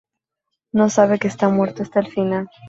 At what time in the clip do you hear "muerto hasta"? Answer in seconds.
1.49-1.99